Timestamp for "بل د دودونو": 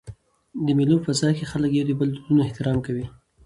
1.99-2.39